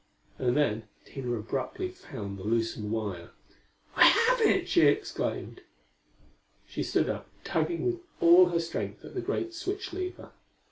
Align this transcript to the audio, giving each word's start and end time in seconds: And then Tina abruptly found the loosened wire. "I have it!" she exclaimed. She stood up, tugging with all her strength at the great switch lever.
And 0.39 0.57
then 0.57 0.87
Tina 1.05 1.31
abruptly 1.35 1.89
found 1.89 2.39
the 2.39 2.43
loosened 2.43 2.89
wire. 2.91 3.29
"I 3.95 4.05
have 4.05 4.41
it!" 4.41 4.67
she 4.67 4.81
exclaimed. 4.81 5.61
She 6.67 6.81
stood 6.81 7.07
up, 7.07 7.27
tugging 7.43 7.85
with 7.85 7.99
all 8.19 8.47
her 8.49 8.59
strength 8.59 9.05
at 9.05 9.13
the 9.13 9.21
great 9.21 9.53
switch 9.53 9.93
lever. 9.93 10.31